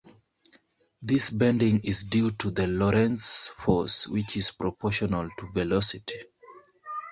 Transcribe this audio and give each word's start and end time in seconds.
This 1.03 1.29
bending 1.29 1.81
is 1.83 2.05
due 2.05 2.31
to 2.31 2.49
the 2.49 2.65
Lorentz 2.65 3.49
force, 3.49 4.07
which 4.07 4.35
is 4.35 4.49
proportional 4.49 5.29
to 5.37 5.51
velocity. 5.53 6.15